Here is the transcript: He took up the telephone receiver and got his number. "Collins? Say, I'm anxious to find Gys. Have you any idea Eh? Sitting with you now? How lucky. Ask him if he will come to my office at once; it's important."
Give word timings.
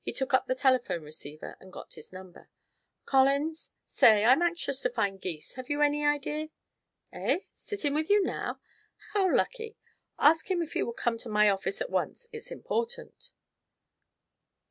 He 0.00 0.14
took 0.14 0.32
up 0.32 0.46
the 0.46 0.54
telephone 0.54 1.02
receiver 1.02 1.58
and 1.60 1.70
got 1.74 1.92
his 1.92 2.10
number. 2.10 2.48
"Collins? 3.04 3.70
Say, 3.84 4.24
I'm 4.24 4.40
anxious 4.40 4.80
to 4.80 4.88
find 4.88 5.20
Gys. 5.20 5.56
Have 5.56 5.68
you 5.68 5.82
any 5.82 6.06
idea 6.06 6.48
Eh? 7.12 7.38
Sitting 7.52 7.92
with 7.92 8.08
you 8.08 8.24
now? 8.24 8.62
How 9.12 9.30
lucky. 9.30 9.76
Ask 10.18 10.50
him 10.50 10.62
if 10.62 10.72
he 10.72 10.82
will 10.82 10.94
come 10.94 11.18
to 11.18 11.28
my 11.28 11.50
office 11.50 11.82
at 11.82 11.90
once; 11.90 12.26
it's 12.32 12.50
important." 12.50 13.32